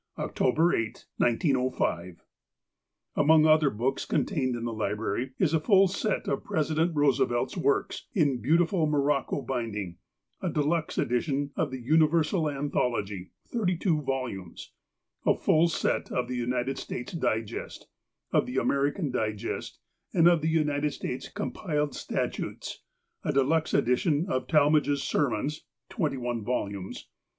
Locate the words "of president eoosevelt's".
6.27-7.55